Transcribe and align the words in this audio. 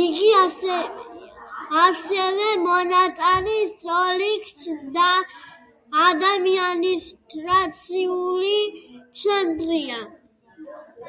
იგი 0.00 0.26
ასევე 1.84 2.48
მონტანის 2.64 3.72
ოლქის 4.00 4.68
ადმინისტრაციული 6.02 8.54
ცენტრია. 9.22 10.04